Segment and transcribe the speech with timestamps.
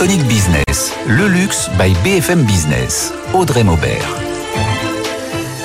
[0.00, 3.12] Iconic Business, le luxe by BFM Business.
[3.34, 4.29] Audrey Maubert.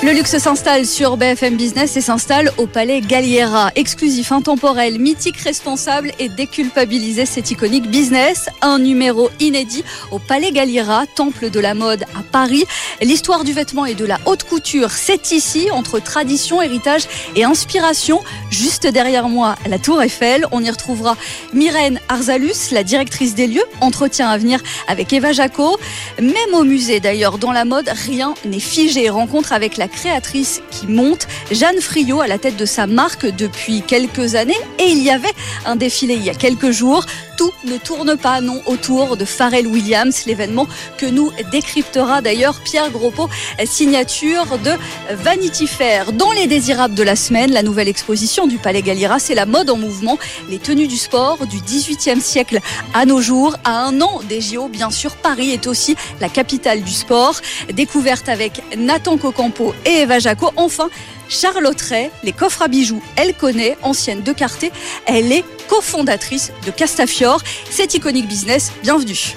[0.05, 3.71] Le luxe s'installe sur BFM Business et s'installe au Palais Galliera.
[3.73, 8.47] Exclusif, intemporel, mythique, responsable et déculpabilisé, cet iconique business.
[8.61, 12.65] Un numéro inédit au Palais Galliera, temple de la mode à Paris.
[13.01, 18.21] L'histoire du vêtement et de la haute couture, c'est ici, entre tradition, héritage et inspiration.
[18.51, 20.45] Juste derrière moi, la Tour Eiffel.
[20.51, 21.17] On y retrouvera
[21.51, 23.65] Myrène Arzalus, la directrice des lieux.
[23.81, 25.79] Entretien à venir avec Eva Jaco.
[26.21, 29.09] Même au musée d'ailleurs, dans la mode, rien n'est figé.
[29.09, 33.81] Rencontre avec la créatrice qui monte, Jeanne Friot, à la tête de sa marque depuis
[33.81, 34.53] quelques années.
[34.77, 35.33] Et il y avait
[35.65, 37.05] un défilé il y a quelques jours.
[37.37, 40.67] Tout ne tourne pas, non, autour de Pharrell Williams, l'événement
[40.97, 43.29] que nous décryptera d'ailleurs Pierre Groppo,
[43.65, 44.71] signature de
[45.15, 46.13] Vanity Fair.
[46.13, 49.69] Dans les désirables de la semaine, la nouvelle exposition du Palais Galliera, c'est la mode
[49.69, 50.17] en mouvement,
[50.49, 52.59] les tenues du sport du 18e siècle
[52.93, 53.57] à nos jours.
[53.65, 57.35] À un an des JO, bien sûr, Paris est aussi la capitale du sport.
[57.73, 60.51] Découverte avec Nathan Cocampo et Eva Jaco.
[60.55, 60.89] Enfin,
[61.29, 64.71] Charlotte Ray, les coffres à bijoux, elle connaît, ancienne de Carté,
[65.05, 67.41] elle est cofondatrice de Castafiore.
[67.69, 69.35] C'est Iconic Business, bienvenue.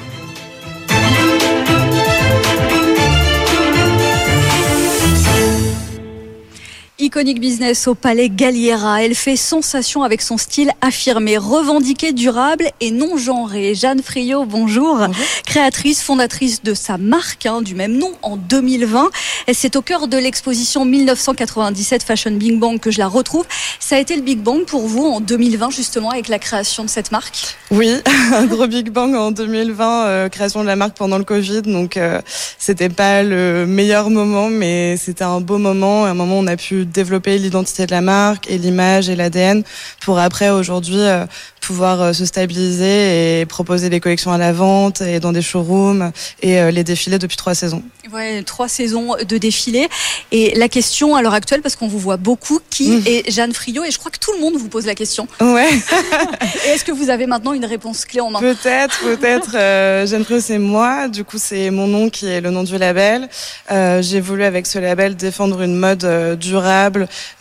[7.00, 9.04] Iconic Business au Palais Galliera.
[9.04, 13.77] Elle fait sensation avec son style affirmé, revendiqué, durable et non genré.
[13.77, 15.06] Jeanne Friot, bonjour.
[15.46, 19.10] Créatrice, fondatrice de sa marque hein, du même nom en 2020.
[19.52, 23.46] C'est au cœur de l'exposition 1997 Fashion Big Bang que je la retrouve.
[23.78, 26.91] Ça a été le Big Bang pour vous en 2020 justement avec la création de
[26.91, 27.56] cette marque?
[27.70, 27.94] Oui,
[28.32, 31.62] un gros Big Bang en 2020, euh, création de la marque pendant le Covid.
[31.62, 32.20] Donc euh,
[32.58, 36.56] c'était pas le meilleur moment, mais c'était un beau moment, un moment où on a
[36.56, 39.62] pu développer l'identité de la marque et l'image et l'ADN
[40.05, 41.27] pour après aujourd'hui euh,
[41.61, 46.12] pouvoir euh, se stabiliser et proposer des collections à la vente et dans des showrooms
[46.42, 47.82] et euh, les défilés depuis trois saisons.
[48.12, 49.87] Ouais, trois saisons de défilés.
[50.32, 53.03] Et la question à l'heure actuelle, parce qu'on vous voit beaucoup, qui Mm.
[53.06, 55.28] est Jeanne Friot Et je crois que tout le monde vous pose la question.
[55.43, 55.69] Ouais,
[56.66, 58.41] Et est-ce que vous avez maintenant une réponse clé en main?
[58.41, 59.50] Peut-être, peut-être.
[59.54, 61.09] Euh, Jeanne Friot, c'est moi.
[61.09, 63.28] Du coup, c'est mon nom qui est le nom du label.
[63.71, 66.34] Euh, J'ai voulu avec ce label défendre une mode euh,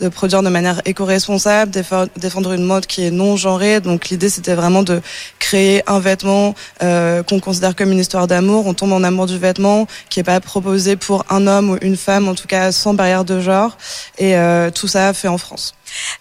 [0.01, 1.71] de produire de manière éco-responsable,
[2.17, 3.79] défendre une mode qui est non genrée.
[3.79, 5.01] Donc l'idée, c'était vraiment de
[5.39, 8.65] créer un vêtement euh, qu'on considère comme une histoire d'amour.
[8.67, 11.97] On tombe en amour du vêtement, qui est pas proposé pour un homme ou une
[11.97, 13.77] femme, en tout cas sans barrière de genre.
[14.17, 15.73] Et euh, tout ça fait en France.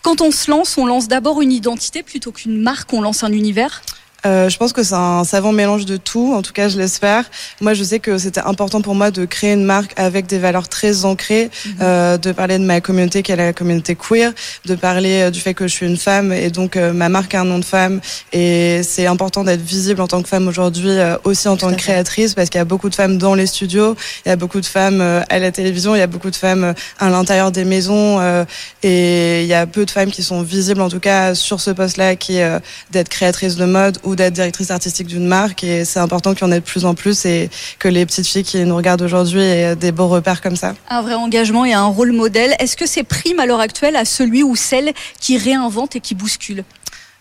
[0.02, 3.32] Quand on se lance, on lance d'abord une identité plutôt qu'une marque, on lance un
[3.32, 3.82] univers.
[4.24, 7.24] Euh, je pense que c'est un savant mélange de tout, en tout cas je l'espère.
[7.60, 10.68] Moi je sais que c'était important pour moi de créer une marque avec des valeurs
[10.68, 11.50] très ancrées,
[11.80, 14.32] euh, de parler de ma communauté qui est la communauté queer,
[14.64, 17.34] de parler euh, du fait que je suis une femme et donc euh, ma marque
[17.34, 18.00] a un nom de femme.
[18.32, 21.76] Et c'est important d'être visible en tant que femme aujourd'hui euh, aussi en tant que
[21.76, 24.60] créatrice parce qu'il y a beaucoup de femmes dans les studios, il y a beaucoup
[24.60, 28.18] de femmes à la télévision, il y a beaucoup de femmes à l'intérieur des maisons
[28.20, 28.44] euh,
[28.82, 31.70] et il y a peu de femmes qui sont visibles en tout cas sur ce
[31.70, 32.60] poste-là qui est
[32.90, 36.48] d'être créatrice de mode ou d'être directrice artistique d'une marque et c'est important qu'il y
[36.48, 39.40] en ait de plus en plus et que les petites filles qui nous regardent aujourd'hui
[39.40, 40.74] aient des beaux repères comme ça.
[40.88, 42.54] Un vrai engagement et un rôle modèle.
[42.58, 46.14] Est-ce que c'est prime à l'heure actuelle à celui ou celle qui réinvente et qui
[46.14, 46.64] bouscule?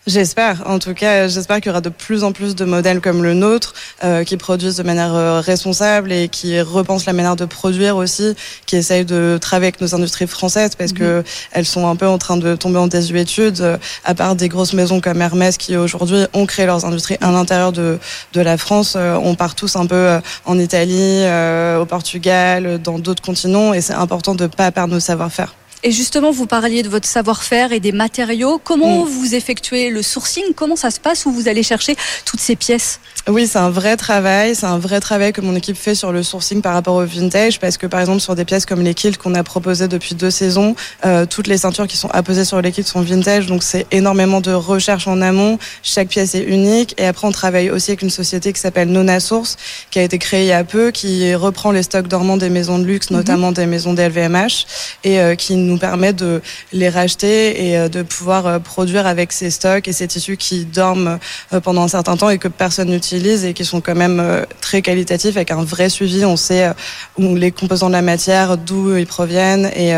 [0.08, 0.62] J'espère.
[0.66, 3.34] En tout cas, j'espère qu'il y aura de plus en plus de modèles comme le
[3.34, 3.74] nôtre
[4.04, 8.36] euh, qui produisent de manière euh, responsable et qui repensent la manière de produire aussi,
[8.66, 12.18] qui essayent de travailler avec nos industries françaises parce que elles sont un peu en
[12.18, 13.60] train de tomber en désuétude.
[13.60, 17.32] euh, À part des grosses maisons comme Hermès qui aujourd'hui ont créé leurs industries à
[17.32, 17.98] l'intérieur de
[18.32, 23.00] de la France, euh, on part tous un peu en Italie, euh, au Portugal, dans
[23.00, 25.52] d'autres continents et c'est important de pas perdre nos savoir-faire.
[25.82, 28.60] Et justement, vous parliez de votre savoir-faire et des matériaux.
[28.62, 29.08] Comment Mm.
[29.08, 30.42] vous effectuez le sourcing?
[30.54, 32.98] Comment ça se passe où vous allez chercher toutes ces pièces?
[33.28, 34.54] Oui, c'est un vrai travail.
[34.54, 37.58] C'est un vrai travail que mon équipe fait sur le sourcing par rapport au vintage.
[37.60, 40.30] Parce que, par exemple, sur des pièces comme les kilts qu'on a proposées depuis deux
[40.30, 43.46] saisons, euh, toutes les ceintures qui sont apposées sur les kilts sont vintage.
[43.46, 45.58] Donc, c'est énormément de recherche en amont.
[45.82, 46.94] Chaque pièce est unique.
[46.98, 49.56] Et après, on travaille aussi avec une société qui s'appelle Nona Source,
[49.90, 52.78] qui a été créée il y a peu, qui reprend les stocks dormants des maisons
[52.78, 54.66] de luxe, notamment des maisons d'LVMH,
[55.04, 56.40] et euh, qui nous permet de
[56.72, 60.64] les racheter et euh, de pouvoir euh, produire avec ces stocks et ces tissus qui
[60.64, 61.18] dorment
[61.52, 64.82] euh, pendant un certain temps et que personne n'utilise et qui sont quand même très
[64.82, 66.24] qualitatifs avec un vrai suivi.
[66.24, 66.70] On sait
[67.18, 69.92] où les composants de la matière, d'où ils proviennent et,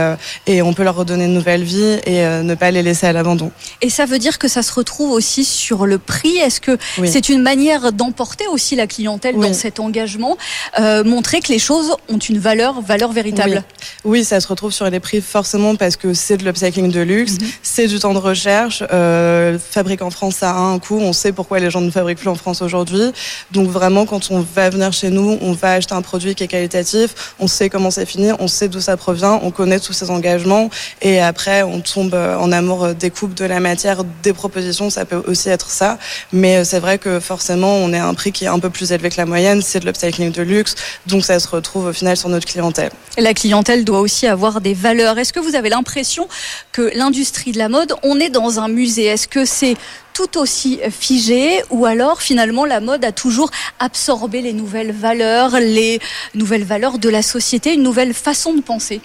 [0.47, 3.51] et on peut leur redonner une nouvelle vie et ne pas les laisser à l'abandon.
[3.83, 6.37] Et ça veut dire que ça se retrouve aussi sur le prix.
[6.39, 7.09] Est-ce que Oui.
[7.11, 9.47] c'est une manière d'emporter aussi la clientèle Oui.
[9.47, 10.37] dans cet engagement,
[10.79, 13.63] euh, montrer que les choses ont une valeur, valeur véritable?
[14.05, 17.01] Oui, ça se retrouve sur les prix forcément forcément parce que c'est de l'upcycling de
[17.01, 17.49] luxe, mhm.
[17.63, 18.85] c'est du temps de recherche.
[18.93, 20.99] Euh, fabriquer en France, ça a un coût.
[21.01, 23.13] On sait pourquoi les gens ne fabriquent plus en France aujourd'hui.
[23.53, 26.49] Donc vraiment, quand on va venir chez nous, on va acheter un produit qui est
[26.49, 27.35] qualitatif.
[27.41, 30.71] On sait comment c'est fini, on sait d'où ça provient, on connaît tous ses engagements.
[31.03, 34.91] Et après, on tombe en amour des coupes, de la matière, des propositions.
[34.91, 35.99] Ça peut aussi être ça.
[36.33, 38.93] Mais c'est vrai que forcément, on est à un prix qui est un peu plus
[38.93, 39.61] élevé que la moyenne.
[39.63, 40.75] C'est de l'upcycling de luxe.
[41.07, 42.91] Donc ça se retrouve au final sur notre clientèle.
[43.17, 45.19] La clientèle doit aussi avoir des valeurs.
[45.19, 46.29] Est-ce que vous avez l'impression
[46.73, 49.05] que l'industrie de la mode, on est dans un musée.
[49.05, 49.77] Est-ce que c'est
[50.15, 56.01] tout aussi figé ou alors finalement la mode a toujours absorbé les nouvelles valeurs, les
[56.35, 59.01] nouvelles valeurs de la société, une nouvelle façon de penser?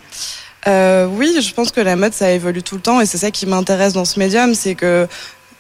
[0.68, 3.32] Euh, oui, je pense que la mode, ça évolue tout le temps et c'est ça
[3.32, 5.08] qui m'intéresse dans ce médium, c'est que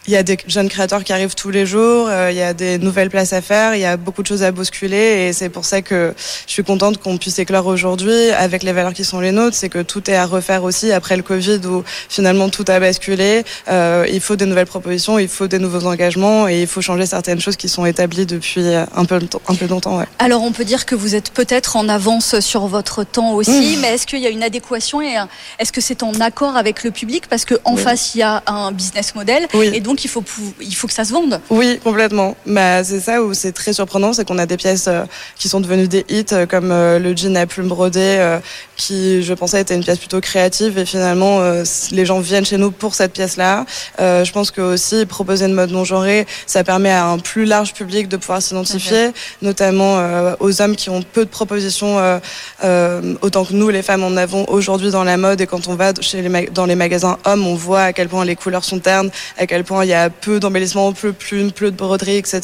[0.05, 2.53] il y a des jeunes créateurs qui arrivent tous les jours, euh, il y a
[2.53, 5.50] des nouvelles places à faire, il y a beaucoup de choses à bousculer et c'est
[5.50, 6.13] pour ça que
[6.45, 9.55] je suis contente qu'on puisse éclore aujourd'hui avec les valeurs qui sont les nôtres.
[9.55, 13.44] C'est que tout est à refaire aussi après le Covid où finalement tout a basculé.
[13.69, 17.05] Euh, il faut des nouvelles propositions, il faut des nouveaux engagements et il faut changer
[17.05, 20.00] certaines choses qui sont établies depuis un peu, un peu longtemps.
[20.00, 20.05] Ouais.
[20.19, 23.79] Alors on peut dire que vous êtes peut-être en avance sur votre temps aussi, mmh.
[23.81, 25.15] mais est-ce qu'il y a une adéquation et
[25.59, 27.27] est-ce que c'est en accord avec le public?
[27.29, 30.23] Parce qu'en en face il y a un business model et donc donc il faut,
[30.59, 31.39] il faut que ça se vende.
[31.51, 32.35] Oui, complètement.
[32.47, 35.03] Bah, c'est ça où c'est très surprenant, c'est qu'on a des pièces euh,
[35.37, 38.39] qui sont devenues des hits, euh, comme euh, le jean à plumes brodées,
[38.75, 41.41] qui, je pensais, était une pièce plutôt créative, et finalement,
[41.91, 43.65] les gens viennent chez nous pour cette pièce-là.
[43.99, 47.73] je pense que aussi proposer une mode non genrée, ça permet à un plus large
[47.73, 49.11] public de pouvoir s'identifier,
[49.41, 50.01] notamment
[50.39, 51.97] aux hommes qui ont peu de propositions,
[53.21, 55.39] autant que nous, les femmes, en avons aujourd'hui dans la mode.
[55.41, 58.25] Et quand on va chez les dans les magasins hommes, on voit à quel point
[58.25, 61.51] les couleurs sont ternes, à quel point il y a peu d'embellissement, peu de plumes,
[61.51, 62.41] peu de broderie, etc.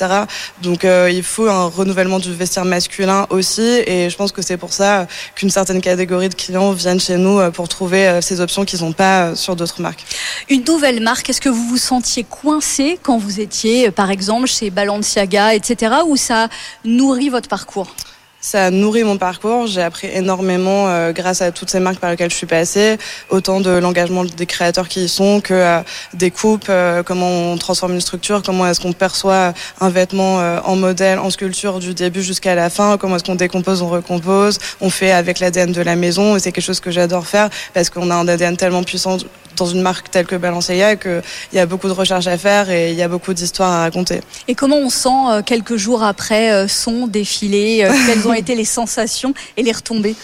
[0.61, 3.61] Donc euh, il faut un renouvellement du vestiaire masculin aussi.
[3.61, 7.39] Et je pense que c'est pour ça qu'une certaine catégorie de clients viennent chez nous
[7.39, 10.05] euh, pour trouver euh, ces options qu'ils n'ont pas sur d'autres marques.
[10.49, 14.69] Une nouvelle marque, est-ce que vous vous sentiez coincé quand vous étiez, par exemple, chez
[14.69, 16.49] Balenciaga, etc., ou ça
[16.83, 17.93] nourrit votre parcours?
[18.41, 19.67] Ça a nourri mon parcours.
[19.67, 22.97] J'ai appris énormément euh, grâce à toutes ces marques par lesquelles je suis passée,
[23.29, 25.81] autant de l'engagement des créateurs qui y sont que euh,
[26.13, 30.75] des coupes, euh, comment on transforme une structure, comment est-ce qu'on perçoit un vêtement en
[30.75, 34.89] modèle, en sculpture du début jusqu'à la fin, comment est-ce qu'on décompose, on recompose, on
[34.89, 38.09] fait avec l'ADN de la maison et c'est quelque chose que j'adore faire parce qu'on
[38.09, 39.17] a un ADN tellement puissant
[39.59, 41.21] dans une marque telle que Balenciaga qu'il
[41.53, 44.21] y a beaucoup de recherches à faire et il y a beaucoup d'histoires à raconter.
[44.47, 49.63] Et comment on sent quelques jours après son défilé Quelles ont été les sensations et
[49.63, 50.15] les retombées?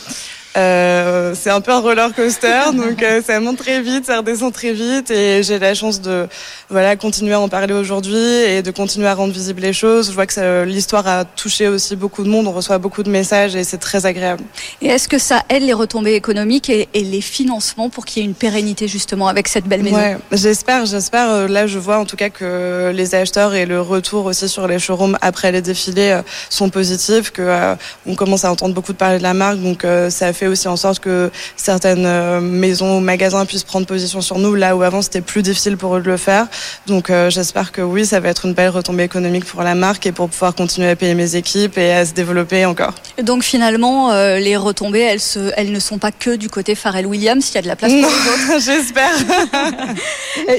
[0.58, 4.54] Euh, c'est un peu un roller coaster, donc euh, ça monte très vite, ça redescend
[4.54, 6.28] très vite, et j'ai la chance de
[6.70, 10.10] voilà continuer à en parler aujourd'hui et de continuer à rendre visibles les choses.
[10.10, 13.56] Je vois que l'histoire a touché aussi beaucoup de monde, on reçoit beaucoup de messages
[13.56, 14.44] et c'est très agréable.
[14.82, 18.30] Et est-ce que ça aide les retombées économiques et, les financements pour qu'il y ait
[18.30, 19.98] une pérennité justement avec cette belle maison?
[19.98, 21.30] Ouais, J'espère, j'espère.
[21.30, 24.68] Euh, là, je vois en tout cas que les acheteurs et le retour aussi sur
[24.68, 27.76] les showrooms après les défilés sont positifs, que
[28.08, 30.76] on commence à entendre beaucoup de parler de la marque, donc ça fait aussi en
[30.76, 35.02] sorte que certaines euh, maisons ou magasins puissent prendre position sur nous, là où avant
[35.02, 36.48] c'était plus difficile pour eux de le faire.
[36.88, 40.06] Donc euh, j'espère que oui, ça va être une belle retombée économique pour la marque
[40.06, 42.94] et pour pouvoir continuer à payer mes équipes et à se développer encore.
[43.22, 47.06] Donc finalement, euh, les retombées, elles, se, elles ne sont pas que du côté Pharrell
[47.06, 48.60] Williams, il y a de la place pour les autres.
[48.66, 49.14] J'espère.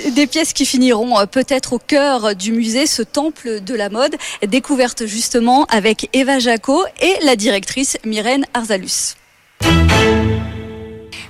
[0.14, 4.16] Des pièces qui finiront peut-être au cœur du musée, ce temple de la mode,
[4.46, 9.16] découverte justement avec Eva Jaco et la directrice Myrène Arzalus.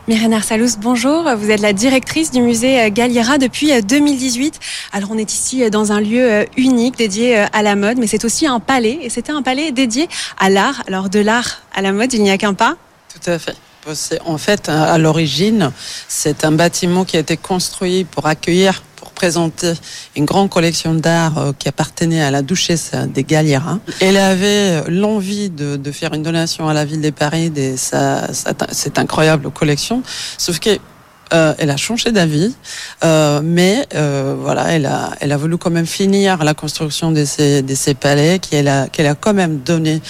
[0.08, 1.24] Myrène Arsalous, bonjour.
[1.36, 4.54] Vous êtes la directrice du musée euh, Galliera depuis 2018.
[4.54, 8.06] Euh, Alors on est ici euh, dans un lieu unique dédié à la mode, mais
[8.06, 10.08] c'est aussi un palais et c'était un palais dédié
[10.38, 10.84] à l'art.
[10.86, 12.76] Alors de l'art à la mode, il n'y a qu'un pas?
[13.12, 13.56] Tout à fait.
[14.24, 15.72] En fait, à l'origine,
[16.06, 18.82] c'est un bâtiment qui a été construit pour accueillir
[19.16, 19.72] présenter
[20.14, 23.80] une grande collection d'art euh, qui appartenait à la duchesse des Galliera.
[24.00, 27.74] Elle avait l'envie de, faire une donation à la ville de Paris de
[28.70, 30.02] cette incroyable collection,
[30.38, 30.78] sauf que
[31.32, 32.54] euh, elle a changé d'avis,
[33.04, 37.24] euh, mais euh, voilà, elle a, elle a voulu quand même finir la construction de
[37.24, 40.00] ces, de ces palais qu'elle a, qu'elle a quand même donné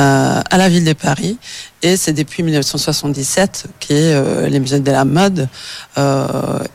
[0.00, 1.38] euh, à la ville de Paris.
[1.82, 5.48] Et c'est depuis 1977 que euh, les musées de la mode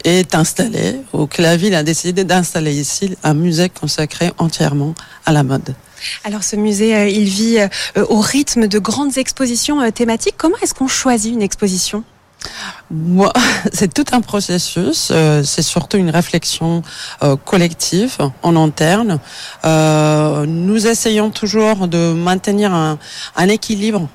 [0.03, 4.93] est installé, ou que la ville a décidé d'installer ici un musée consacré entièrement
[5.25, 5.73] à la mode.
[6.23, 7.57] Alors ce musée, il vit
[7.95, 10.35] au rythme de grandes expositions thématiques.
[10.37, 12.03] Comment est-ce qu'on choisit une exposition?
[12.89, 13.33] Moi,
[13.73, 15.09] c'est tout un processus.
[15.11, 16.83] Euh, c'est surtout une réflexion
[17.23, 19.19] euh, collective en interne.
[19.65, 22.99] Euh, nous essayons toujours de maintenir un,
[23.35, 24.07] un équilibre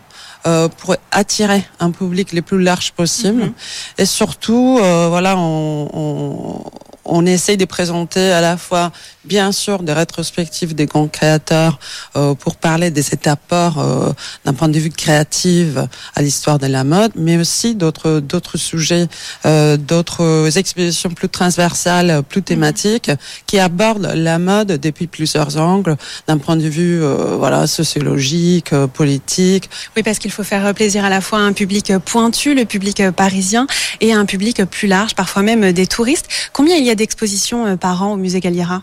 [0.78, 3.44] pour attirer un public le plus large possible.
[3.44, 3.52] Mhm.
[3.98, 6.64] Et surtout, voilà, on, on,
[7.04, 8.92] on essaye de présenter à la fois,
[9.24, 11.78] bien sûr, des rétrospectives des grands créateurs
[12.16, 14.12] euh, pour parler de cet apport euh,
[14.44, 15.76] d'un point de vue créatif
[16.14, 19.06] à l'histoire de la mode, mais aussi d'autres d'autres sujets,
[19.46, 23.10] euh, d'autres expositions plus transversales, plus thématiques,
[23.46, 27.02] qui abordent la mode depuis plusieurs angles, d'un point de vue
[27.38, 29.68] voilà sociologique, politique.
[29.96, 33.02] Oui, parce qu'il faut faire plaisir à la fois à un public pointu, le public
[33.10, 33.66] parisien,
[34.00, 36.28] et à un public plus large, parfois même des touristes.
[36.52, 38.82] Combien il y a d'expositions euh, par an au musée Galliera?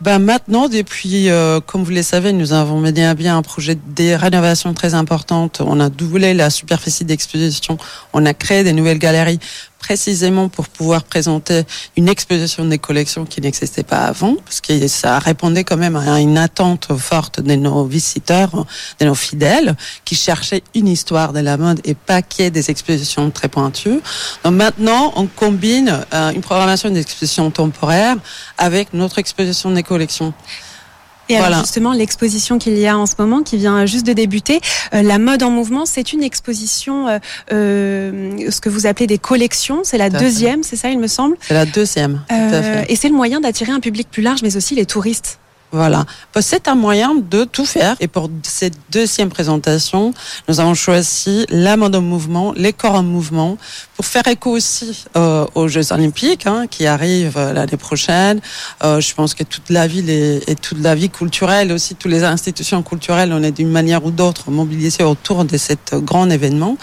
[0.00, 3.74] Ben maintenant, depuis, euh, comme vous le savez, nous avons mené à bien un projet
[3.74, 5.60] de rénovation très importante.
[5.64, 7.78] On a doublé la superficie d'exposition.
[8.12, 9.40] On a créé des nouvelles galeries
[9.78, 11.62] précisément pour pouvoir présenter
[11.96, 16.20] une exposition des collections qui n'existait pas avant, parce que ça répondait quand même à
[16.20, 18.66] une attente forte de nos visiteurs,
[19.00, 22.50] de nos fidèles, qui cherchaient une histoire de la mode et pas qu'il y ait
[22.50, 24.00] des expositions très pointues.
[24.44, 28.16] Donc maintenant, on combine euh, une programmation d'exposition temporaire
[28.58, 30.32] avec notre exposition des collections.
[31.28, 34.60] Et alors justement, l'exposition qu'il y a en ce moment, qui vient juste de débuter,
[34.94, 37.18] euh, la mode en mouvement, c'est une exposition, euh,
[37.52, 39.80] euh ce que vous appelez des collections.
[39.84, 41.36] C'est la deuxième, c'est ça, il me semble.
[41.40, 42.22] C'est la deuxième.
[42.32, 45.38] Euh, et c'est le moyen d'attirer un public plus large, mais aussi les touristes.
[45.70, 46.06] Voilà.
[46.40, 47.96] C'est un moyen de tout faire.
[48.00, 50.14] Et pour cette deuxième présentation,
[50.48, 53.58] nous avons choisi la mode en mouvement, les corps en mouvement,
[53.94, 58.40] pour faire écho aussi euh, aux Jeux Olympiques hein, qui arrivent euh, l'année prochaine.
[58.84, 62.24] Euh, je pense que toute la ville et, toute la vie culturelle, aussi toutes les
[62.24, 66.76] institutions culturelles, on est d'une manière ou d'autre mobilisées autour de cet grand événement.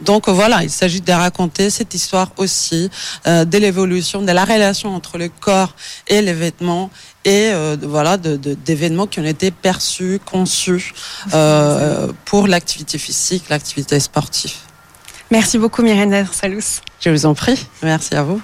[0.00, 2.90] Donc voilà, il s'agit de raconter cette histoire aussi
[3.26, 5.74] euh, de l'évolution, de la relation entre le corps
[6.08, 6.90] et les vêtements
[7.26, 10.94] et euh, voilà d'événements qui ont été perçus, conçus
[11.34, 14.54] euh, pour l'activité physique, l'activité sportive.
[15.30, 16.80] Merci beaucoup Myrène Salous.
[17.00, 18.40] Je vous en prie, merci à vous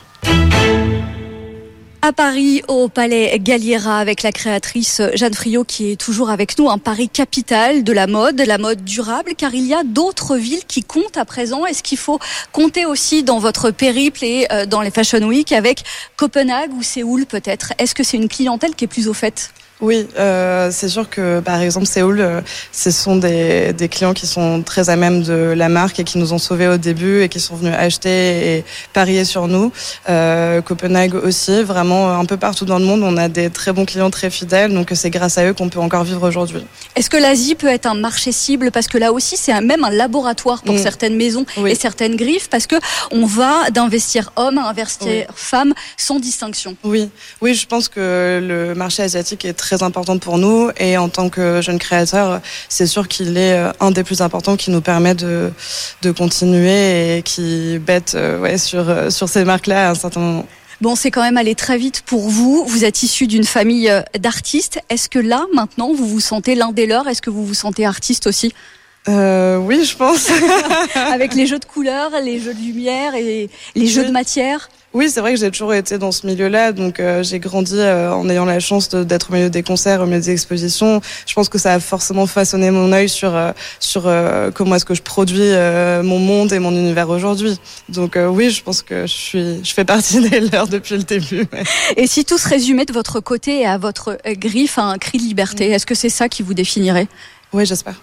[2.04, 6.68] à Paris, au Palais Galliera, avec la créatrice Jeanne Friot qui est toujours avec nous,
[6.68, 10.36] un Paris capital de la mode, de la mode durable, car il y a d'autres
[10.36, 11.64] villes qui comptent à présent.
[11.64, 12.18] Est-ce qu'il faut
[12.50, 15.84] compter aussi dans votre périple et euh, dans les Fashion Week avec
[16.16, 17.72] Copenhague ou Séoul peut-être?
[17.78, 19.52] Est-ce que c'est une clientèle qui est plus au fait?
[19.82, 24.28] Oui, euh, c'est sûr que par exemple Séoul, euh, ce sont des, des, clients qui
[24.28, 27.28] sont très à même de la marque et qui nous ont sauvés au début et
[27.28, 29.72] qui sont venus acheter et parier sur nous.
[30.08, 33.84] Euh, Copenhague aussi, vraiment un peu partout dans le monde, on a des très bons
[33.84, 36.64] clients très fidèles, donc c'est grâce à eux qu'on peut encore vivre aujourd'hui.
[36.94, 38.70] Est-ce que l'Asie peut être un marché cible?
[38.70, 40.78] Parce que là aussi c'est même un laboratoire pour mm.
[40.78, 42.76] certaines maisons et certaines griffes parce que
[43.10, 46.76] on va d'investir homme à investir femme sans distinction.
[46.84, 47.08] Oui,
[47.40, 51.08] oui, je pense que le marché asiatique est très très importante pour nous et en
[51.08, 54.82] tant que jeune créateur, c'est sûr qu'il est euh, un des plus importants qui nous
[54.82, 55.50] permet de,
[56.02, 60.20] de continuer et qui bête euh, ouais, sur, euh, sur ces marques-là à un certain
[60.20, 60.46] moment.
[60.82, 62.64] Bon, c'est quand même allé très vite pour vous.
[62.66, 64.80] Vous êtes issu d'une famille d'artistes.
[64.90, 67.08] Est-ce que là, maintenant, vous vous sentez l'un des leurs?
[67.08, 68.52] Est-ce que vous vous sentez artiste aussi?
[69.08, 70.30] Euh, oui, je pense.
[70.94, 74.68] Avec les jeux de couleurs, les jeux de lumière et les jeux de matière.
[74.94, 78.12] Oui, c'est vrai que j'ai toujours été dans ce milieu-là, donc euh, j'ai grandi euh,
[78.12, 81.00] en ayant la chance d'être au milieu des concerts, au milieu des expositions.
[81.26, 84.02] Je pense que ça a forcément façonné mon œil sur euh, sur
[84.54, 85.50] comment est-ce que je produis
[86.02, 87.58] mon monde et mon univers aujourd'hui.
[87.88, 91.46] Donc oui, je pense que je suis, je fais partie des leurs depuis le début.
[91.96, 95.18] Et si tout se résumait de votre côté et à votre griffe à un cri
[95.18, 95.72] de liberté, mm.
[95.72, 97.08] est-ce que c'est ça qui vous définirait?
[97.52, 97.94] Oui, j'espère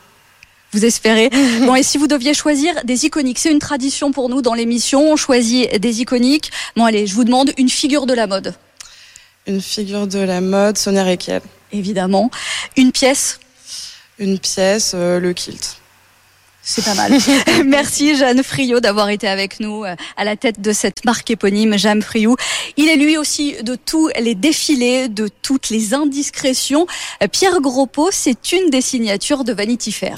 [0.73, 1.29] vous espérez.
[1.61, 5.11] Bon, et si vous deviez choisir des iconiques, c'est une tradition pour nous dans l'émission,
[5.11, 6.51] on choisit des iconiques.
[6.75, 8.53] Bon, allez, je vous demande une figure de la mode.
[9.47, 11.41] Une figure de la mode, Sonia Requiel.
[11.71, 12.31] Évidemment.
[12.77, 13.39] Une pièce
[14.19, 15.77] Une pièce, euh, le kilt.
[16.61, 17.11] C'est pas mal.
[17.65, 21.77] Merci Jeanne Friot d'avoir été avec nous euh, à la tête de cette marque éponyme,
[21.77, 22.35] Jeanne Friot.
[22.77, 26.85] Il est lui aussi de tous les défilés, de toutes les indiscrétions.
[27.23, 30.17] Euh, Pierre Grospot, c'est une des signatures de Vanity Fair.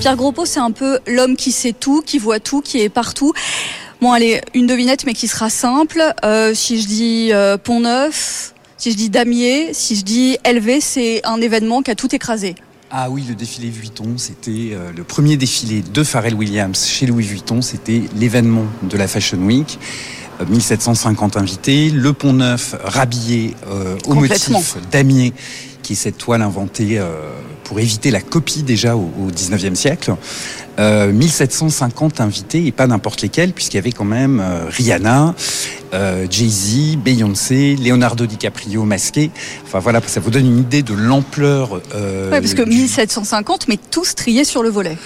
[0.00, 3.34] Pierre Grospot, c'est un peu l'homme qui sait tout, qui voit tout, qui est partout.
[4.00, 6.02] Bon, allez, une devinette, mais qui sera simple.
[6.24, 10.80] Euh, si je dis euh, Pont Neuf, si je dis Damier, si je dis LV,
[10.80, 12.54] c'est un événement qui a tout écrasé.
[12.90, 17.24] Ah oui, le défilé Vuitton, c'était euh, le premier défilé de Pharrell Williams chez Louis
[17.24, 17.60] Vuitton.
[17.60, 19.78] C'était l'événement de la Fashion Week.
[20.48, 23.54] 1750 invités, le Pont Neuf rhabillé
[24.06, 25.34] au motif damier
[25.90, 27.32] qui est cette toile inventée euh,
[27.64, 30.14] pour éviter la copie déjà au, 19e siècle.
[30.78, 35.34] Euh, 1750 invités et pas n'importe lesquels puisqu'il y avait quand même euh, Rihanna,
[35.92, 39.32] euh, Jay-Z, Beyoncé, Leonardo DiCaprio masqué.
[39.64, 41.80] Enfin voilà, ça vous donne une idée de l'ampleur.
[41.96, 44.96] Euh, ouais, parce que 1750, mais tous triés sur le volet.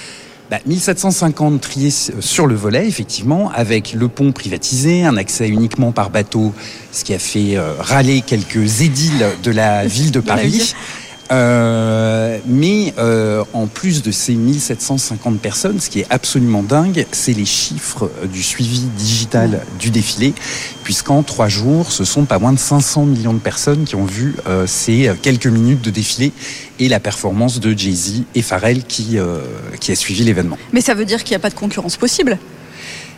[0.54, 6.10] Bah, 1750 triés sur le volet, effectivement, avec le pont privatisé, un accès uniquement par
[6.10, 6.54] bateau,
[6.92, 10.74] ce qui a fait euh, râler quelques édiles de la ville de Paris.
[11.32, 17.32] Euh, mais euh, en plus de ces 1750 personnes, ce qui est absolument dingue, c'est
[17.32, 20.34] les chiffres du suivi digital du défilé,
[20.82, 24.36] puisqu'en trois jours, ce sont pas moins de 500 millions de personnes qui ont vu
[24.46, 26.32] euh, ces quelques minutes de défilé
[26.78, 29.40] et la performance de Jay-Z et Pharrell qui, euh,
[29.80, 30.58] qui a suivi l'événement.
[30.72, 32.38] Mais ça veut dire qu'il n'y a pas de concurrence possible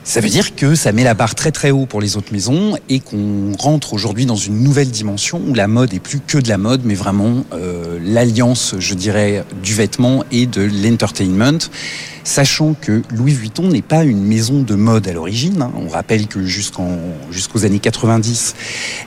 [0.06, 2.78] ça veut dire que ça met la barre très très haut pour les autres maisons
[2.88, 6.48] et qu'on rentre aujourd'hui dans une nouvelle dimension où la mode est plus que de
[6.48, 11.58] la mode, mais vraiment euh, l'alliance, je dirais, du vêtement et de l'entertainment.
[12.22, 15.60] Sachant que Louis Vuitton n'est pas une maison de mode à l'origine.
[15.60, 15.72] Hein.
[15.76, 18.54] On rappelle que jusqu'aux années 90,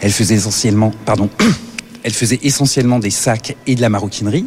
[0.01, 1.29] elle faisait essentiellement, pardon.
[2.03, 4.45] Elle faisait essentiellement des sacs et de la maroquinerie.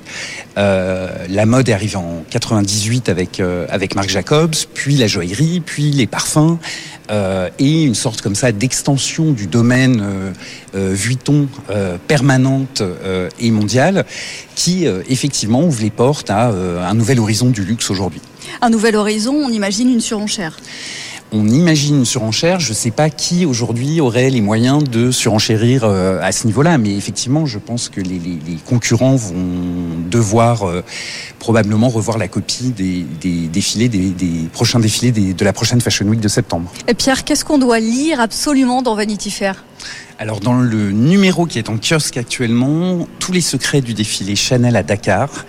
[0.59, 5.61] Euh, la mode est arrivée en 98 avec euh, avec Marc Jacobs, puis la joaillerie,
[5.61, 6.59] puis les parfums
[7.11, 10.03] euh, et une sorte comme ça d'extension du domaine
[10.75, 11.49] Vuitton
[12.09, 12.83] permanente
[13.39, 14.07] et mondiale
[14.55, 18.21] qui effectivement ouvre les portes à un nouvel horizon du luxe aujourd'hui.
[18.61, 20.57] Un nouvel horizon, on imagine une surenchère
[21.33, 22.61] on imagine une surenchère.
[22.61, 26.79] Je ne sais pas qui aujourd'hui aurait les moyens de surenchérir euh, à ce niveau-là,
[26.79, 28.21] mais effectivement, je pense que les,
[28.67, 29.35] concurrents vont
[30.11, 30.85] devoir euh,
[31.39, 33.05] probablement revoir la copie des,
[33.49, 36.71] défilés, des, prochains défilés de la prochaine Fashion Week de septembre.
[36.87, 39.65] Et Pierre, qu'est-ce qu'on doit lire absolument dans Vanity Fair?
[40.19, 44.77] Alors dans le numéro qui est en kiosque actuellement, tous les secrets du défilé Chanel
[44.77, 45.47] à Dakar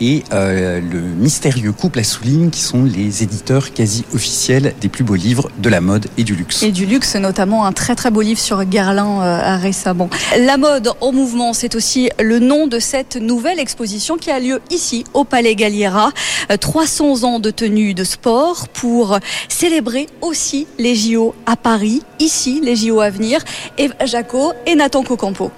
[0.00, 5.04] et euh, le mystérieux couple à souligne qui sont les éditeurs quasi officiels des plus
[5.04, 6.62] beaux livres de la mode et du luxe.
[6.62, 10.08] Et du luxe, notamment un très très beau livre sur Guerlain euh, récemment.
[10.38, 14.60] La mode en mouvement, c'est aussi le nom de cette nouvelle exposition qui a lieu
[14.70, 16.12] ici au Palais Galliera.
[16.58, 19.18] 300 ans de tenue de sport pour
[19.48, 23.40] célébrer aussi les JO à Paris, ici les JO à venir.
[23.78, 25.50] Eve Jaco et Nathan Cocampo.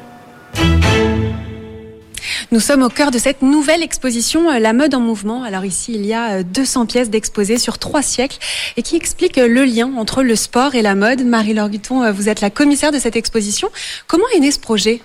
[2.50, 5.42] Nous sommes au cœur de cette nouvelle exposition La mode en mouvement.
[5.42, 8.38] Alors ici, il y a 200 pièces d'exposées sur trois siècles
[8.76, 11.24] et qui expliquent le lien entre le sport et la mode.
[11.24, 13.70] Marie-Laure Guton, vous êtes la commissaire de cette exposition.
[14.06, 15.00] Comment est né ce projet?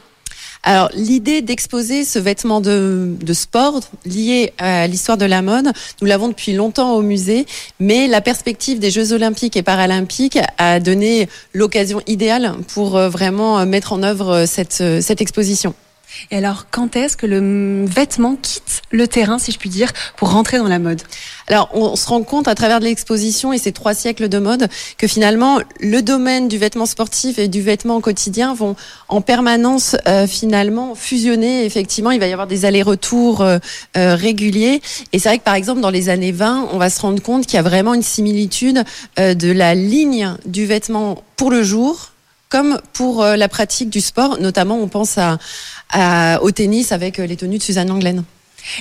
[0.64, 6.28] Alors l'idée d'exposer ce vêtement de, sport lié à l'histoire de la mode, nous l'avons
[6.28, 7.46] depuis longtemps au musée,
[7.80, 13.94] mais la perspective des Jeux olympiques et paralympiques a donné l'occasion idéale pour vraiment mettre
[13.94, 15.74] en œuvre cette, cette exposition.
[16.32, 20.32] Et alors, quand est-ce que le vêtement quitte le terrain, si je puis dire, pour
[20.32, 21.02] rentrer dans la mode?
[21.48, 24.68] Alors, on se rend compte à travers l'exposition et ces trois siècles de mode
[24.98, 28.76] que finalement, le domaine du vêtement sportif et du vêtement quotidien vont
[29.08, 31.66] en permanence euh, finalement fusionner.
[31.66, 33.60] Effectivement, il va y avoir des allers-retours euh,
[33.96, 34.82] euh, réguliers.
[35.14, 37.46] Et c'est vrai que par exemple, dans les années 20, on va se rendre compte
[37.46, 38.84] qu'il y a vraiment une similitude
[39.18, 42.12] de la ligne du vêtement pour le jour
[42.50, 45.38] comme pour la pratique du sport, notamment on pense à,
[45.92, 48.24] à, au tennis avec les tenues de Suzanne Langlaine.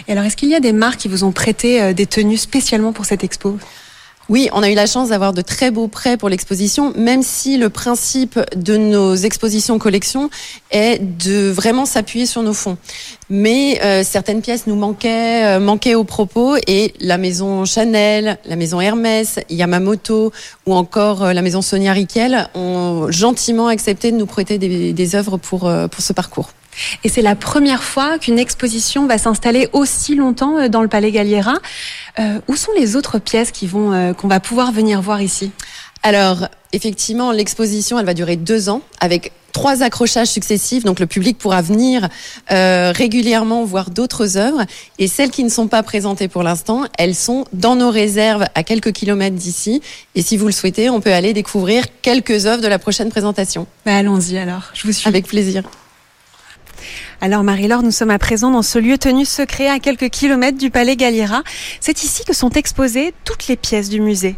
[0.09, 2.92] Et alors, est-ce qu'il y a des marques qui vous ont prêté des tenues spécialement
[2.92, 3.59] pour cette expo?
[4.28, 7.58] Oui, on a eu la chance d'avoir de très beaux prêts pour l'exposition, même si
[7.58, 10.30] le principe de nos expositions collections
[10.72, 12.76] est de vraiment s'appuyer sur nos fonds.
[13.30, 18.56] Mais euh, certaines pièces nous manquaient, euh, manquaient au propos, et la maison Chanel, la
[18.56, 20.32] maison Hermès, Yamamoto
[20.66, 25.14] ou encore euh, la maison Sonia Riquel ont gentiment accepté de nous prêter des, des
[25.14, 25.60] œuvres pour,
[25.90, 26.50] pour ce parcours.
[27.04, 31.54] Et c'est la première fois qu'une exposition va s'installer aussi longtemps dans le Palais Galliera.
[32.18, 35.50] Euh, où sont les autres pièces qui vont euh, qu'on va pouvoir venir voir ici?
[36.02, 40.84] Alors, effectivement, l'exposition, elle va durer deux ans avec trois accrochages successifs.
[40.84, 42.08] Donc, le public pourra venir
[42.52, 44.64] euh, régulièrement voir d'autres œuvres.
[44.98, 48.62] Et celles qui ne sont pas présentées pour l'instant, elles sont dans nos réserves à
[48.62, 49.82] quelques kilomètres d'ici.
[50.14, 53.66] Et si vous le souhaitez, on peut aller découvrir quelques œuvres de la prochaine présentation.
[53.84, 55.08] Bah, Allons-y alors, je vous suis.
[55.08, 55.64] Avec plaisir.
[57.20, 60.70] Alors Marie-Laure, nous sommes à présent dans ce lieu tenu secret à quelques kilomètres du
[60.70, 61.42] Palais Galliera.
[61.81, 64.37] C'est ici que sont exposées toutes les pièces du musée.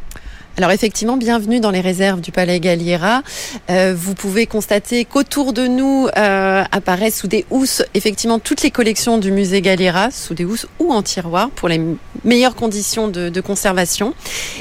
[0.58, 3.22] Alors effectivement, bienvenue dans les réserves du Palais Galliera.
[3.70, 8.72] Euh, vous pouvez constater qu'autour de nous euh, apparaissent sous des housses effectivement toutes les
[8.72, 11.80] collections du musée Galliera, sous des housses ou en tiroir pour les
[12.24, 14.14] meilleures conditions de, conservation.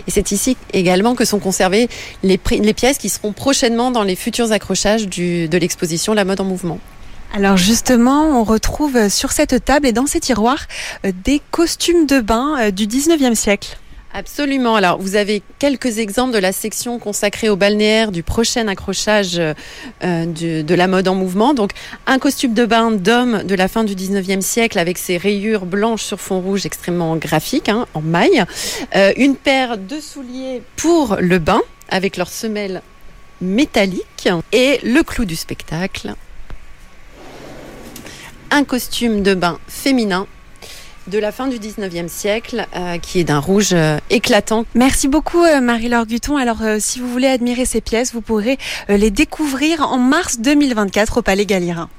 [0.08, 1.90] Et c'est ici également que sont conservées
[2.22, 6.80] les, pièces qui seront prochainement dans les futurs accrochages de l'exposition La mode en mouvement.
[7.34, 10.66] Alors justement, on retrouve sur cette table et dans ces tiroirs
[11.06, 13.78] euh, des costumes de bain euh, du 19e siècle.
[14.14, 14.76] Absolument.
[14.76, 19.54] Alors, vous avez quelques exemples de la section consacrée au balnéaire du prochain accrochage euh,
[20.02, 21.54] de la mode en mouvement.
[21.54, 21.72] Donc,
[22.08, 26.04] un costume de bain d'homme de la fin du 19e siècle avec ses rayures blanches
[26.04, 28.44] sur fond rouge extrêmement graphique, hein, en maille.
[29.18, 32.82] une paire de souliers pour le bain avec leurs semelles
[33.42, 36.16] métalliques et le clou du spectacle,
[38.52, 40.28] un costume de bain féminin
[41.08, 44.66] de la fin du 19e siècle, euh, qui est d'un rouge euh, éclatant.
[44.76, 46.38] Merci beaucoup euh, Marie-Laure Guton.
[46.38, 48.58] Alors si vous voulez admirer ces pièces, vous pourrez
[48.90, 51.90] les découvrir en mars 2024 au Palais Galliera.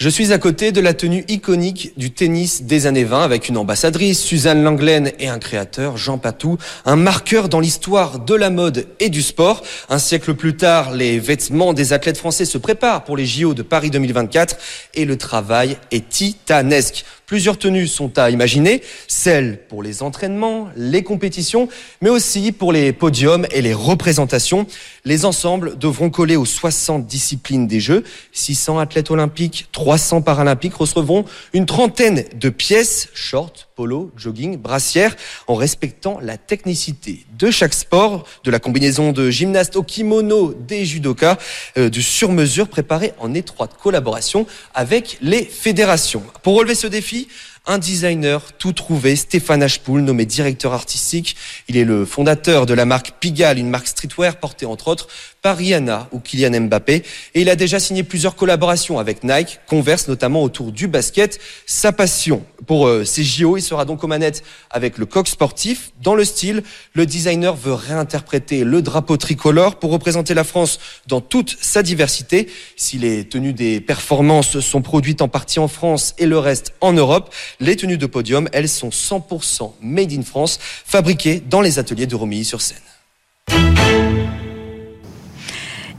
[0.00, 3.58] Je suis à côté de la tenue iconique du tennis des années 20 avec une
[3.58, 8.86] ambassadrice, Suzanne Langlaine, et un créateur, Jean Patou, un marqueur dans l'histoire de la mode
[8.98, 9.62] et du sport.
[9.90, 13.60] Un siècle plus tard, les vêtements des athlètes français se préparent pour les JO de
[13.60, 14.56] Paris 2024
[14.94, 17.04] et le travail est titanesque.
[17.30, 21.68] Plusieurs tenues sont à imaginer, celles pour les entraînements, les compétitions,
[22.00, 24.66] mais aussi pour les podiums et les représentations.
[25.04, 28.02] Les ensembles devront coller aux 60 disciplines des Jeux.
[28.32, 35.16] 600 athlètes olympiques, 300 paralympiques recevront une trentaine de pièces, shorts, polo, jogging, brassière,
[35.46, 40.84] en respectant la technicité de chaque sport, de la combinaison de gymnastes au kimono, des
[40.84, 41.38] judokas,
[41.78, 46.22] euh, du sur-mesure préparé en étroite collaboration avec les fédérations.
[46.42, 47.28] Pour relever ce défi,
[47.70, 51.36] un designer tout trouvé, Stéphane Ashpool, nommé directeur artistique.
[51.68, 55.06] Il est le fondateur de la marque Pigalle, une marque streetwear portée entre autres
[55.40, 57.04] par Rihanna ou Kylian Mbappé.
[57.34, 61.38] Et il a déjà signé plusieurs collaborations avec Nike, Converse notamment autour du basket.
[61.64, 65.92] Sa passion pour euh, ces JO, il sera donc aux manettes avec le coq sportif.
[66.02, 71.20] Dans le style, le designer veut réinterpréter le drapeau tricolore pour représenter la France dans
[71.20, 72.48] toute sa diversité.
[72.76, 76.92] Si les tenues des performances sont produites en partie en France et le reste en
[76.92, 82.06] Europe, les tenues de podium, elles sont 100% made in France, fabriquées dans les ateliers
[82.06, 82.78] de Romilly-sur-Seine.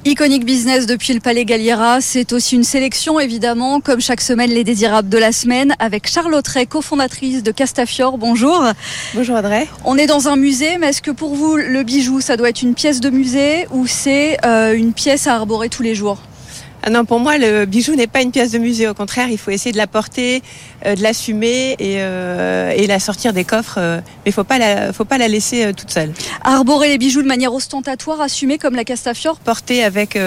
[0.04, 4.64] Iconic Business depuis le Palais Galliera, c'est aussi une sélection évidemment, comme chaque semaine les
[4.64, 8.18] désirables de la semaine, avec Charlotte Ray, cofondatrice de Castafiore.
[8.18, 8.66] Bonjour.
[9.14, 9.68] Bonjour Audrey.
[9.86, 12.64] On est dans un musée, mais est-ce que pour vous le bijou, ça doit être
[12.64, 16.18] une pièce de musée ou c'est euh, une pièce à arborer tous les jours?
[16.84, 18.88] Ah non, pour moi, le bijou n'est pas une pièce de musée.
[18.88, 20.42] Au contraire, il faut essayer de la porter,
[20.86, 23.76] euh, de l'assumer et, euh, et, la sortir des coffres.
[23.78, 26.12] Euh, mais faut pas la, faut pas la laisser toute seule.
[26.44, 29.38] Arborer les bijoux de manière ostentatoire, assumer comme la Castafiore.
[29.40, 30.18] Porter avec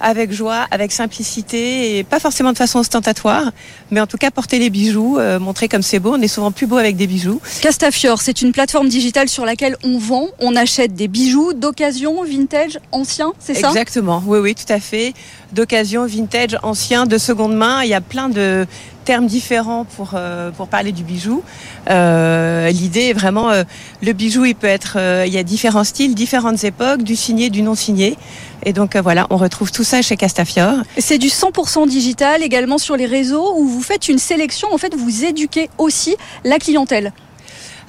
[0.00, 3.52] avec joie, avec simplicité et pas forcément de façon ostentatoire,
[3.90, 6.14] mais en tout cas porter les bijoux, montrer comme c'est beau.
[6.14, 7.40] On est souvent plus beau avec des bijoux.
[7.60, 12.78] Castafiore, c'est une plateforme digitale sur laquelle on vend, on achète des bijoux d'occasion, vintage,
[12.92, 13.68] anciens, c'est ça?
[13.68, 14.22] Exactement.
[14.26, 15.14] Oui, oui, tout à fait.
[15.52, 17.82] D'occasion vintage, ancien, de seconde main.
[17.82, 18.66] Il y a plein de
[19.06, 21.42] termes différents pour, euh, parler du bijou.
[21.88, 23.62] Euh, l'idée est vraiment, euh,
[24.02, 27.62] le bijou, il peut être, il y a différents styles, différentes époques, du signé, du
[27.62, 28.18] non signé.
[28.64, 30.78] Et donc voilà, on retrouve tout ça chez Castafiore.
[30.98, 34.94] C'est du 100% digital également sur les réseaux où vous faites une sélection, en fait
[34.94, 37.12] vous éduquez aussi la clientèle.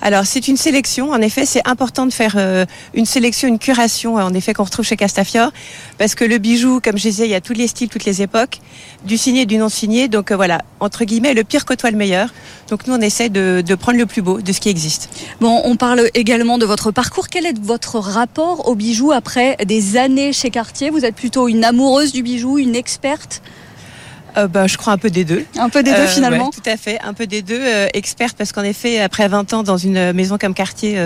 [0.01, 1.12] Alors c'est une sélection.
[1.12, 4.86] En effet, c'est important de faire euh, une sélection, une curation, en effet, qu'on retrouve
[4.86, 5.51] chez Castafiore,
[5.97, 8.21] parce que le bijou, comme je disais, il y a tous les styles, toutes les
[8.21, 8.60] époques,
[9.05, 10.07] du signé, du non signé.
[10.07, 12.33] Donc euh, voilà, entre guillemets, le pire côtoie le meilleur.
[12.69, 15.10] Donc nous, on essaie de, de, prendre le plus beau de ce qui existe.
[15.41, 17.29] Bon, on parle également de votre parcours.
[17.29, 20.89] Quel est votre rapport au bijou après des années chez Cartier?
[20.89, 23.41] Vous êtes plutôt une amoureuse du bijou, une experte?
[24.38, 25.45] Euh, bah, Je crois un peu des deux.
[25.58, 27.60] Un peu des deux euh, finalement Tout à fait, un peu des deux.
[27.60, 31.00] Euh, experte parce qu'en effet, après 20 ans dans une maison comme Cartier,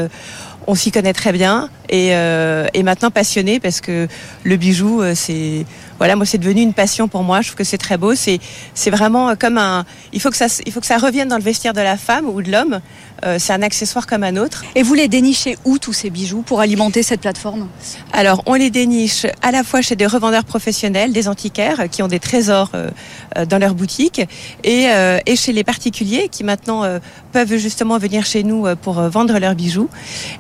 [0.68, 1.70] on s'y connaît très bien.
[1.90, 4.08] Et, et maintenant passionnée parce que
[4.44, 5.66] le bijou, c'est
[5.98, 7.42] voilà, moi c'est devenu une passion pour moi.
[7.42, 8.16] Je trouve que c'est très beau.
[8.16, 8.40] C'est
[8.74, 9.86] c'est vraiment comme un.
[10.14, 12.28] Il faut que ça il faut que ça revienne dans le vestiaire de la femme
[12.28, 12.80] ou de l'homme.
[13.26, 14.64] Euh, c'est un accessoire comme un autre.
[14.76, 17.68] Et vous les dénichez où tous ces bijoux pour alimenter cette plateforme?
[18.12, 22.08] Alors on les déniche à la fois chez des revendeurs professionnels, des antiquaires qui ont
[22.08, 22.90] des trésors euh,
[23.38, 24.22] euh, dans leur boutique,
[24.64, 24.88] et,
[25.26, 26.84] et chez les particuliers qui maintenant
[27.32, 29.90] peuvent justement venir chez nous pour vendre leurs bijoux.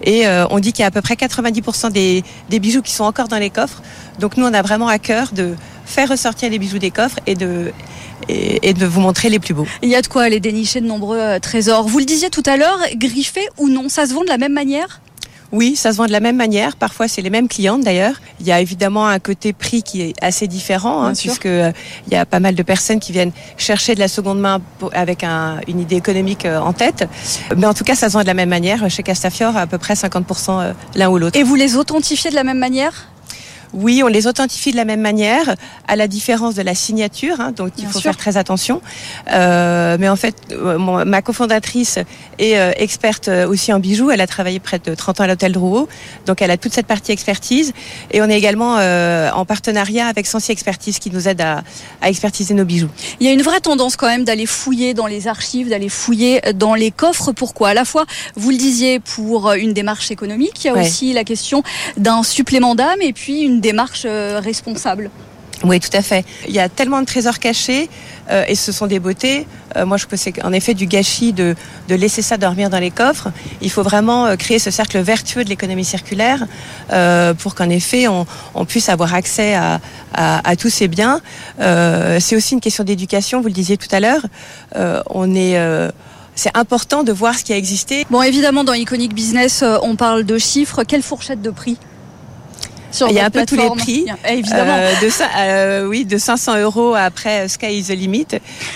[0.03, 3.03] Et on dit qu'il y a à peu près 90% des, des bijoux qui sont
[3.03, 3.81] encore dans les coffres.
[4.19, 5.55] Donc nous on a vraiment à cœur de
[5.91, 7.71] faire ressortir les bijoux des coffres et de
[8.29, 9.67] et, de vous montrer les plus beaux.
[9.81, 11.87] Il y a de quoi aller dénicher de nombreux euh, trésors.
[11.87, 14.53] Vous le disiez tout à l'heure, griffé ou non, ça se vend de la même
[14.53, 15.01] manière?
[15.51, 16.77] Oui, ça se vend de la même manière.
[16.77, 18.21] Parfois, c'est les mêmes clientes d'ailleurs.
[18.39, 21.73] Il y a évidemment un côté prix qui est assez différent, hein, puisque euh,
[22.07, 24.61] il y a pas mal de personnes qui viennent chercher de la seconde main
[24.93, 27.05] avec une idée économique euh, en tête.
[27.57, 28.89] Mais en tout cas, ça se vend de la même manière.
[28.89, 31.37] Chez Castafiore, à peu près 50% l'un ou l'autre.
[31.37, 33.09] Et vous les authentifiez de la même manière?
[33.73, 35.55] Oui, on les authentifie de la même manière,
[35.87, 38.09] à la différence de la signature, hein, donc il Bien faut sûr.
[38.11, 38.81] faire très attention.
[39.31, 41.97] Euh, mais en fait, euh, mon- ma cofondatrice
[42.39, 44.11] est euh, experte euh, aussi en bijoux.
[44.11, 45.87] Elle a travaillé près de 30 ans à l'hôtel Drouot,
[46.25, 47.73] donc elle a toute cette partie expertise.
[48.11, 51.63] Et on est également euh, en partenariat avec Sensi Expertise qui nous aide à,
[52.01, 52.89] à expertiser nos bijoux.
[53.19, 56.41] Il y a une vraie tendance quand même d'aller fouiller dans les archives, d'aller fouiller
[56.55, 57.31] dans les coffres.
[57.31, 57.69] Pourquoi?
[57.69, 58.05] À la fois,
[58.35, 60.81] vous le disiez, pour une démarche économique, il y a Ouais.
[60.81, 61.63] aussi la question
[61.97, 65.09] d'un supplément d'âme et puis une démarche euh, responsable.
[65.63, 66.25] Oui, tout à fait.
[66.47, 67.87] Il y a tellement de trésors cachés
[68.31, 69.45] euh, et ce sont des beautés.
[69.75, 71.55] Euh, moi, je trouve que c'est en effet du gâchis de,
[71.87, 73.29] de laisser ça dormir dans les coffres.
[73.61, 76.47] Il faut vraiment euh, créer ce cercle vertueux de l'économie circulaire
[77.39, 79.79] pour qu'en effet on, on puisse avoir accès à,
[80.13, 81.21] à, à tous ces biens.
[81.59, 83.39] C'est aussi une question d'éducation.
[83.41, 84.25] Vous le disiez tout à l'heure.
[85.09, 85.55] On est
[86.35, 88.05] c'est important de voir ce qui a existé.
[88.09, 90.83] Bon, évidemment, dans Iconic Business, on parle de chiffres.
[90.83, 91.77] Quelle fourchette de prix?
[92.91, 94.05] Sur Il y a un peu tous les prix.
[94.29, 94.75] Évidemment.
[94.77, 98.27] Euh, de euh, oui, de 500 euros après euh, Sky is the limit.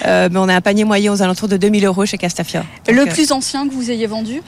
[0.05, 2.63] Euh, mais on a un panier moyen aux alentours de 2000 euros chez Castafiore.
[2.87, 4.41] Le plus ancien que vous ayez vendu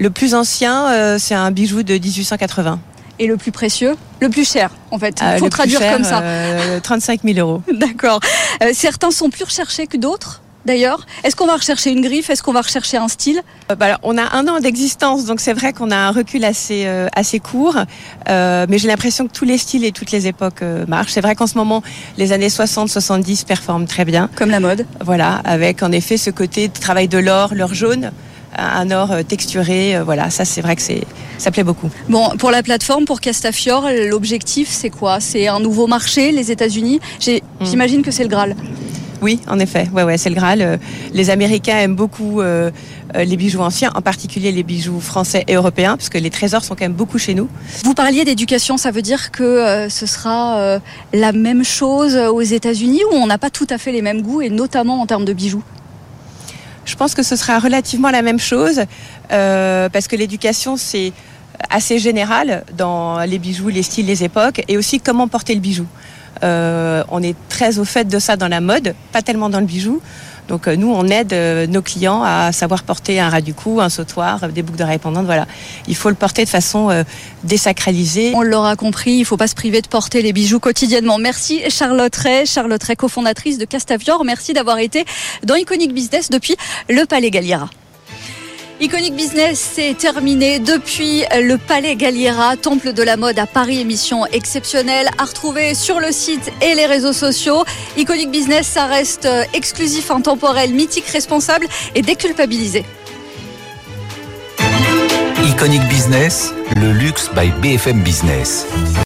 [0.00, 2.78] le plus ancien, c'est un bijou de 1880.
[3.18, 5.20] et le plus précieux Le plus cher, en fait.
[5.34, 6.20] Il faut traduire cher, comme ça.
[6.22, 7.62] euh, 35 000 euros.
[7.72, 8.20] D'accord.
[8.62, 11.06] Euh, certains sont plus recherchés que d'autres, d'ailleurs.
[11.24, 12.28] Est-ce qu'on va rechercher une griffe?
[12.30, 13.40] Est-ce qu'on va rechercher un style?
[13.70, 16.44] Euh, bah, alors, on a un an d'existence, donc c'est vrai qu'on a un recul
[16.44, 17.76] assez euh, assez court,
[18.28, 21.12] euh, mais j'ai l'impression que tous les styles et toutes les époques marchent.
[21.12, 21.82] C'est vrai qu'en ce moment,
[22.18, 24.28] les années 60-70 performent très bien.
[24.36, 24.86] Comme la mode.
[25.04, 28.12] Voilà, avec en effet ce côté de travail de l'or, l'or jaune,
[28.56, 29.98] un or texturé.
[30.04, 31.02] voilà, ça c'est vrai que c'est
[31.38, 31.90] ça plaît beaucoup.
[32.08, 35.20] Bon, pour la plateforme, pour Castafiore, l'objectif, c'est quoi?
[35.20, 37.00] C'est un nouveau marché, les États-Unis?
[37.20, 37.64] J'ai- Mm.
[37.66, 38.54] J'imagine que c'est le Graal.
[39.20, 40.62] Oui, en effet, ouais, ouais, c'est le Graal.
[40.62, 40.76] Euh,
[41.12, 42.70] Les Américains aiment beaucoup euh,
[43.16, 46.62] euh, les bijoux anciens, en particulier les bijoux français et européens, parce que les trésors
[46.62, 47.48] sont quand même beaucoup chez nous.
[47.82, 50.78] Vous parliez d'éducation, ça veut dire que euh, ce sera euh,
[51.12, 54.40] la même chose aux États-Unis ou on n'a pas tout à fait les mêmes goûts,
[54.40, 55.64] et notamment en termes de bijoux?
[56.84, 58.82] Je pense que ce sera relativement la même chose,
[59.28, 61.12] parce que l'éducation, c'est
[61.68, 65.86] assez général dans les bijoux, les styles, les époques, et aussi comment porter le bijou.
[66.42, 69.66] Euh, on est très au fait de ça dans la mode, pas tellement dans le
[69.66, 70.00] bijou.
[70.48, 73.80] Donc euh, nous, on aide euh, nos clients à savoir porter un ras du cou,
[73.80, 75.26] un sautoir, des boucles d'oreilles pendantes.
[75.26, 75.46] Voilà,
[75.86, 77.04] il faut le porter de façon
[77.44, 78.32] désacralisée.
[78.34, 81.18] On l'aura compris, il ne faut pas se priver de porter les bijoux quotidiennement.
[81.18, 84.24] Merci Charlotte Ray, Charlotte cofondatrice de Castafiore.
[84.24, 85.04] Merci d'avoir été
[85.44, 86.56] dans Iconic Business depuis
[86.88, 87.68] le Palais Galliera.
[88.80, 94.24] Iconic Business, c'est terminé depuis le Palais Galliera, temple de la mode à Paris, émission
[94.26, 97.64] exceptionnelle à retrouver sur le site et les réseaux sociaux.
[97.96, 102.84] Iconic Business, ça reste euh, exclusif, intemporel, mythique, responsable et déculpabilisé.
[105.44, 108.64] Iconic Business, le luxe by BFM Business.